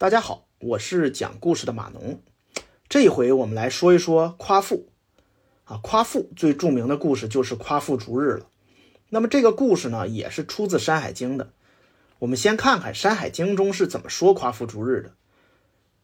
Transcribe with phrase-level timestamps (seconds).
[0.00, 2.20] 大家好，我是讲故事的马农。
[2.88, 4.90] 这一回我们来说一说夸父
[5.64, 8.46] 啊，夸父最著名的故事就是夸父逐日了。
[9.08, 11.50] 那么这个故事呢，也是出自《山海经》的。
[12.20, 15.14] 我们先看看《山海经》中是怎么说夸父逐日的。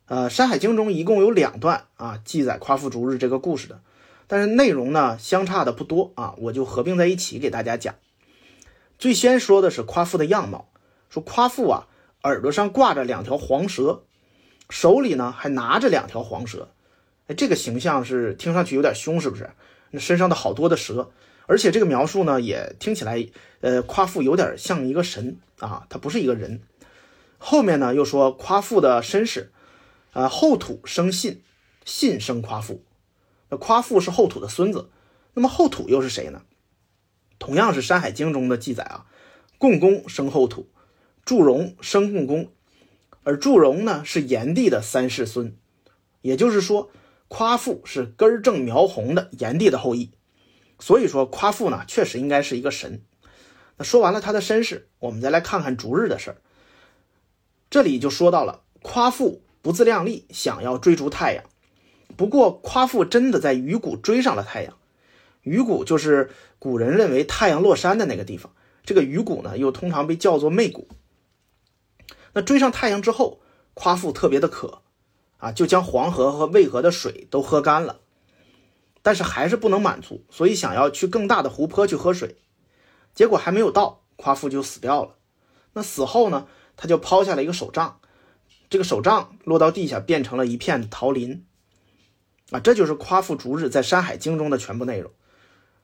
[0.06, 3.80] 呃，《山海经》中一共有两段啊，记载夸父逐日这个故事的，
[4.26, 7.94] 但是内容呢相差的不多啊，我就合并在一起给大家讲。
[8.98, 10.68] 最先说的是夸父的样貌，
[11.08, 11.86] 说夸父啊。
[12.24, 14.04] 耳朵上挂着两条黄蛇，
[14.70, 16.70] 手里呢还拿着两条黄蛇，
[17.26, 19.50] 哎，这个形象是听上去有点凶，是不是？
[19.90, 21.10] 那身上的好多的蛇，
[21.46, 23.28] 而且这个描述呢也听起来，
[23.60, 26.62] 呃，夸父有点像一个神啊，他不是一个人。
[27.36, 29.52] 后面呢又说夸父的身世，
[30.14, 31.42] 呃，后土生信，
[31.84, 32.82] 信生夸父，
[33.50, 34.88] 那夸父是后土的孙子，
[35.34, 36.40] 那么后土又是谁呢？
[37.38, 39.04] 同样是《山海经》中的记载啊，
[39.58, 40.70] 共工生后土。
[41.24, 42.48] 祝融生共工，
[43.22, 45.56] 而祝融呢是炎帝的三世孙，
[46.20, 46.90] 也就是说，
[47.28, 50.10] 夸父是根正苗红的炎帝的后裔。
[50.78, 53.00] 所以说，夸父呢确实应该是一个神。
[53.76, 56.36] 那说完了他的身世，我们再来看看逐日的事儿。
[57.70, 61.44] 这里就说到了夸父不自量力，想要追逐太阳。
[62.16, 64.76] 不过，夸父真的在鱼谷追上了太阳。
[65.42, 68.52] 鱼谷就是古人认为太阳落山的那个地方。
[68.84, 70.86] 这个鱼谷呢，又通常被叫做媚谷。
[72.34, 73.40] 那追上太阳之后，
[73.72, 74.82] 夸父特别的渴，
[75.38, 78.00] 啊，就将黄河和渭河的水都喝干了，
[79.02, 82.36] 但是还是不能满足，所以想要去更大的湖泊去喝水，
[83.14, 85.14] 结果还没有到，夸父就死掉了。
[85.72, 86.46] 那死后呢，
[86.76, 88.00] 他就抛下了一个手杖，
[88.68, 91.44] 这个手杖落到地下，变成了一片桃林，
[92.50, 95.12] 啊，这就是夸父逐日在《山海经》中的全部内容。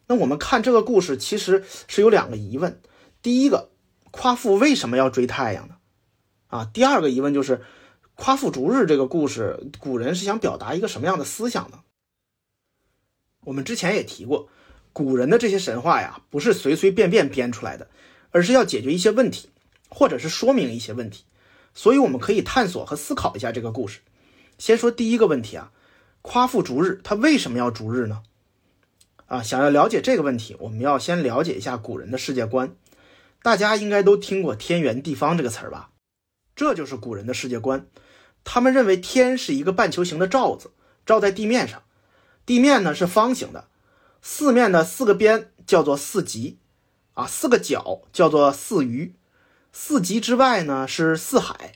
[0.09, 2.81] 那我们看这个故事，其实是有两个疑问：
[3.23, 3.71] 第一个，
[4.11, 5.77] 夸父为什么要追太阳呢？
[6.51, 7.63] 啊，第二个疑问就是，
[8.17, 11.81] 夸父逐日这个故事，古人是想表达一个什么样的思想呢？
[13.45, 14.49] 我们之前也提过，
[14.93, 17.89] 古人的这些神话呀，不是随随便便编出来的，
[18.33, 19.49] 而是要解决一些问题，
[19.89, 21.25] 或者是说明一些问题，
[21.73, 24.01] 所以我们可以探索和思考一下这个故事。
[24.59, 25.73] 先说第一个问题啊，
[26.21, 28.23] 夸父逐日，他为什么要逐日呢？
[29.27, 32.75] 啊，想要了解这个问题，我们要先了解一下古人的世界观。
[33.43, 35.89] 大家应该都听过“天圆地方”这个词儿吧？
[36.61, 37.87] 这就是古人的世界观，
[38.45, 40.73] 他们认为天是一个半球形的罩子，
[41.07, 41.83] 罩在地面上，
[42.45, 43.65] 地面呢是方形的，
[44.21, 46.59] 四面的四个边叫做四极，
[47.15, 49.15] 啊，四个角叫做四隅，
[49.73, 51.73] 四极之外呢是四海，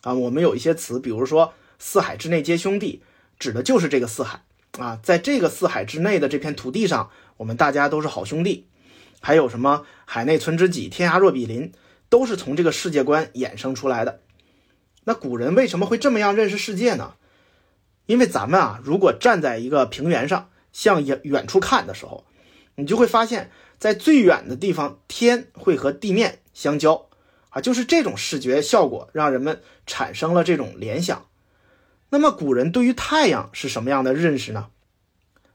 [0.00, 3.04] 啊，我们有一些词，比如说四海之内皆兄弟，
[3.38, 4.42] 指的就是这个四海，
[4.76, 8.66] 啊，在这个四海之内的这片土地上，我们大家都是好兄弟，
[9.20, 11.72] 还有什么海内存知己，天涯若比邻。
[12.16, 14.20] 都是从这个世界观衍生出来的。
[15.04, 17.12] 那古人为什么会这么样认识世界呢？
[18.06, 22.24] 因为咱们啊，如果站在一个平原上，向远远处看的时候，
[22.76, 27.06] 你就会发现，在最远的地方，天会和地面相交
[27.50, 31.26] 啊，就是这种视觉效果让人们产生了这种联想。
[32.08, 34.68] 那么，古人对于太阳是什么样的认识呢？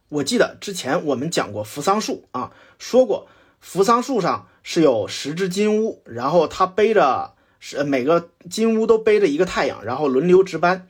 [0.09, 3.27] 我记得之前我们讲过扶桑树啊，说过。
[3.61, 10.87] 扶桑树上是有十只金乌，然后它背着是每个金乌都背着一个太阳，然后轮流值班，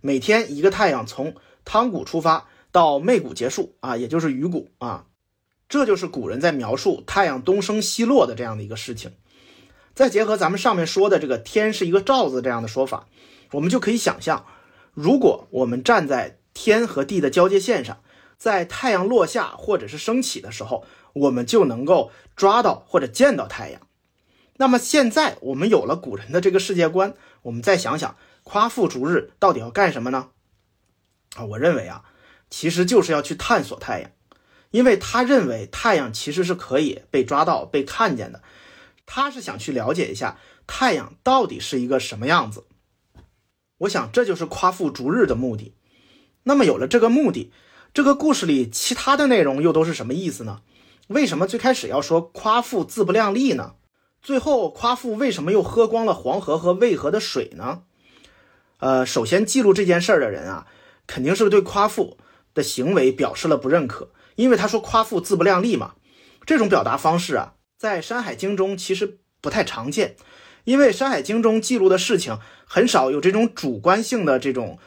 [0.00, 1.34] 每天一个太阳从
[1.66, 5.04] 汤谷出发到媚谷结束啊，也就是鱼谷啊，
[5.68, 9.12] 这就是古人在描述太阳东升西落的这样的一个事情。
[9.94, 13.06] 再结合咱们上面说的这个天是一个罩子这样的说法，
[13.52, 14.46] 我们就可以想象，
[14.94, 17.98] 如果我们站在天和地的交界线上，
[18.38, 20.84] 在太阳落下或者是升起的时候。
[21.16, 23.80] 我们就能够抓到或者见到太阳。
[24.58, 30.28] 那么现在我们有了古人的这个世界观，我们再想想夸父逐日到底要干什么呢？
[31.36, 32.04] 啊，我认为啊，
[32.50, 34.10] 其实就是要去探索太阳，
[34.70, 38.42] 因为他认为太阳其实是可以被抓到、被看见的。
[39.06, 42.64] 他是想去了解一下太阳到底是一个什么样子。
[43.78, 45.74] 我想这就是夸父逐日的目的。
[46.42, 47.52] 那么有了这个目的，
[47.94, 50.62] 这个故事里其他的内容又都是什么意思呢？
[51.08, 53.74] 为什么最开始要说夸父自不量力呢？
[54.22, 57.82] 最后夸父为什么又喝光了黄河和渭河的水呢？
[58.78, 60.66] 呃，首先记录这件事儿的人啊，
[61.06, 62.18] 肯定是对夸父
[62.52, 65.94] 的行为表示了不认可，因为他说夸父自不量力嘛。
[66.44, 70.16] 这种表达方式啊，在《山海经》中其实不太常见，
[70.64, 74.78] 因为《山海经》中记录的事情很少有这种主观性的这种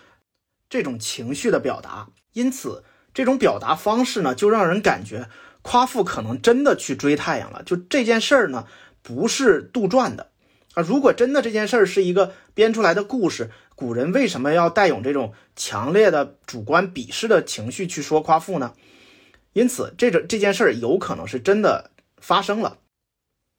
[0.70, 2.84] 这种情绪的表达，因此
[3.14, 5.30] 这种表达方式呢，就让人感觉。
[5.62, 8.66] 夸父可能真的去追太阳了，就这件事儿呢，
[9.02, 10.30] 不是杜撰的，
[10.74, 18.74] 啊，如果真的这件事儿是一个编出来的故事，古人为什么要带有这种强烈的主观鄙视的情绪去说夸父呢？
[19.54, 22.78] 因此，这个这件事儿有可能是真的发生了。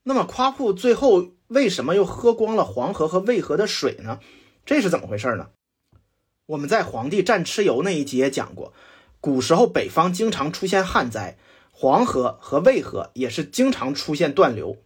[0.02, 4.20] 那么，夸父最后为什么又喝光了黄河和渭河的水呢？
[4.64, 5.48] 这是怎么回事呢？
[6.46, 8.72] 我们在皇帝战蚩尤那一集也讲过，
[9.20, 11.36] 古时候北方经常出现旱灾，
[11.80, 14.76] 黄河和渭河也是经常出现断流。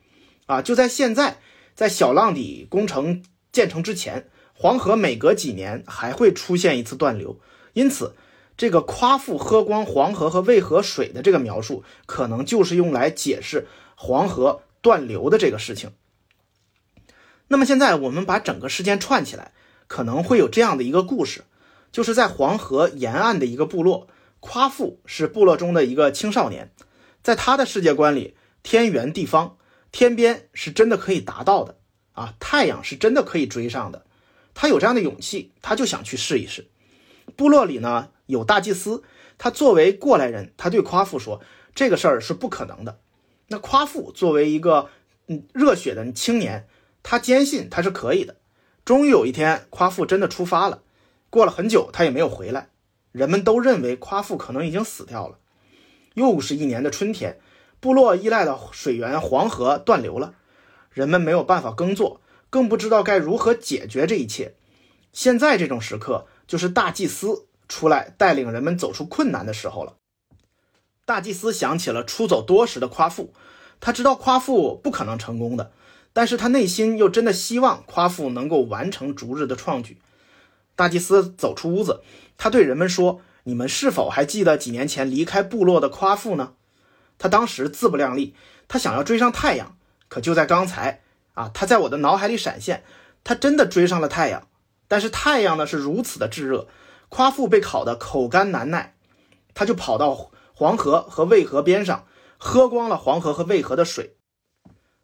[0.46, 1.38] 啊，就在现在。
[1.75, 7.41] 在小浪底工程建成之前，黄河每隔几年还会出现一次断流，
[7.73, 8.14] 因此，
[8.56, 15.91] 这个夸父喝光黄河和渭河水的这个描述，可能就是用来解释黄河断流的这个事情。
[17.49, 19.50] 那么现在我们把整个事件串起来，
[19.88, 21.43] 可能会有这样的一个故事，
[21.91, 24.06] 就是在黄河沿岸的一个部落，
[24.46, 26.70] 夸父是部落中的一个青少年，
[27.23, 29.56] 在他的世界观里，天圆地方。
[29.91, 31.79] 天边是真的可以达到的
[32.12, 34.05] 啊，太阳是真的可以追上的。
[34.52, 36.69] 他有这样的勇气，他就想去试一试。
[37.37, 39.02] 部落里呢有大祭司，
[39.38, 41.41] 他作为过来人，他对夸父说
[41.75, 43.00] 这个事儿是不可能的。
[43.49, 44.91] 那夸父作为一个
[45.29, 46.69] 嗯热血的青年，
[47.02, 48.37] 他坚信他是可以的。
[48.85, 50.82] 终于有一天，夸父真的出发了。
[51.31, 52.69] 过了很久，他也没有回来。
[53.14, 55.38] 人们都认为夸父可能已经死掉了。
[56.14, 57.38] 又是一年的春天。
[57.78, 60.32] 部落依赖的水源黄河断流了，
[60.90, 64.55] 人们没有办法耕作，更不知道该如何解决这一切。
[65.12, 69.96] 现在这种时刻，就是大祭司出来带领人们走出困难的时候了。
[71.05, 73.34] 大祭司想起了出走多时的夸父，
[73.81, 75.70] 他知道夸父不可能成功的，
[76.14, 79.99] 但是他内心又真的希望夸父能够完成逐日的创举。
[80.76, 82.02] 大祭司走出屋子，
[82.36, 86.54] 他对人们说：“你们是否还记得几年前离开部落的夸父呢？”
[87.18, 88.34] 他当时自不量力，
[88.66, 89.76] 他想要追上太阳，
[90.08, 91.02] 可就在刚才
[91.34, 92.82] 啊，他在我的脑海里闪现，
[93.22, 94.48] 他真的追上了太阳。
[94.88, 96.68] 但是太阳呢是如此的炙热，
[97.08, 98.96] 夸父被烤得口干难耐，
[99.54, 102.06] 他就跑到黄河和渭河边上，
[102.36, 104.16] 喝光了黄河和渭河的水。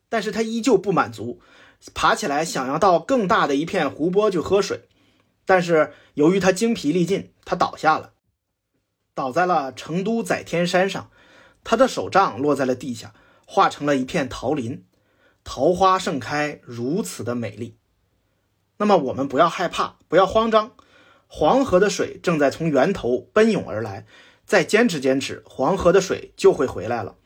[0.08, 1.40] 但是他依旧不满足，
[1.94, 4.88] 爬起来想要到更大的一片湖泊去喝水，
[5.44, 8.12] 但是由于他精疲力尽，他倒下了，
[9.14, 11.10] 倒在了成都载天山上。
[11.62, 13.12] 他的手杖落在了地下，
[13.46, 14.84] 化成了一片桃林，
[15.44, 17.76] 桃花盛开，如此的美丽。
[18.78, 20.72] 那么我们不要害怕，不要慌张，
[21.26, 24.06] 黄河的水正在从源头奔涌而来，
[24.46, 27.16] 再坚持坚持，黄河的水就会回来了，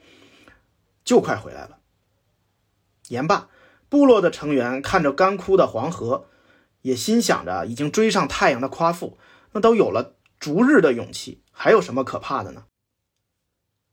[1.04, 1.78] 就快回来了。
[3.08, 3.48] 言罢，
[3.88, 6.26] 部落的成员看着干枯的黄河，
[6.84, 9.16] 也心想着已经追上太阳的夸父，
[9.52, 12.64] 那都有了逐日的勇气，还有什么可怕的呢？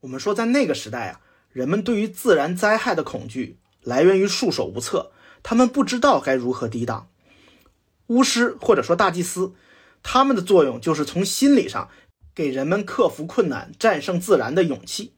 [0.02, 1.22] 我们说，在那个时代啊，
[1.54, 7.08] 人们对于自然灾害的恐惧来源于束手无策，他们不知道该如何抵挡。
[8.08, 9.54] 巫师或者说大祭司，
[10.04, 11.90] 他们的作用就是从心理上
[12.36, 15.14] 给人们克服困难、战胜自然的勇气。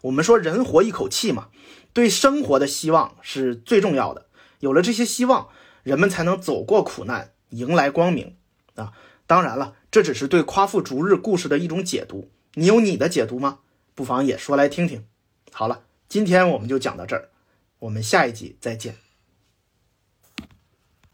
[0.00, 1.48] 我们说，人活一口气嘛，
[1.92, 4.28] 对生活的希望是最重要的。
[4.60, 5.50] 有了这些希望，
[5.88, 8.36] 人们才能走过苦难，迎来光明
[8.74, 8.92] 啊！
[9.26, 12.30] 当然了，这只是对夸父逐日故事的一种解读。
[12.56, 13.60] 你有你的解读吗？
[13.94, 15.06] 不妨也说来听听。
[15.50, 17.30] 好了，今天我们就讲到这儿，
[17.78, 19.07] 我们下一集再见。